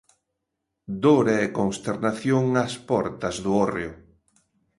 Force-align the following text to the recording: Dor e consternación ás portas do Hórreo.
Dor 1.03 1.25
e 1.39 1.53
consternación 1.59 2.45
ás 2.65 2.73
portas 2.89 3.35
do 3.43 3.51
Hórreo. 3.59 3.93